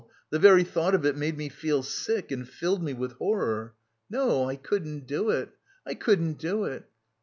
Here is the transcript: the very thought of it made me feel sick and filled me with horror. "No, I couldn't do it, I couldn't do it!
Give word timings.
the 0.31 0.39
very 0.39 0.63
thought 0.63 0.95
of 0.95 1.05
it 1.05 1.15
made 1.15 1.37
me 1.37 1.47
feel 1.47 1.83
sick 1.83 2.31
and 2.31 2.49
filled 2.49 2.81
me 2.81 2.91
with 2.91 3.11
horror. 3.17 3.75
"No, 4.09 4.49
I 4.49 4.55
couldn't 4.55 5.05
do 5.05 5.29
it, 5.29 5.49
I 5.85 5.93
couldn't 5.93 6.39
do 6.39 6.63
it! 6.65 6.85